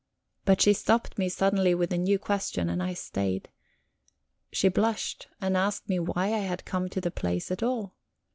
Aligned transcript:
But 0.45 0.61
she 0.61 0.73
stopped 0.73 1.19
me 1.19 1.29
suddenly 1.29 1.75
with 1.75 1.93
a 1.93 1.97
new 1.99 2.17
question, 2.17 2.71
and 2.71 2.81
I 2.81 2.95
stayed. 2.95 3.49
She 4.51 4.67
blushed, 4.67 5.27
and 5.39 5.55
asked 5.55 5.87
me 5.87 5.99
why 5.99 6.33
I 6.33 6.39
had 6.39 6.65
come 6.65 6.89
to 6.89 6.99
the 7.01 7.11
place 7.11 7.51
at 7.51 7.61
all? 7.61 7.93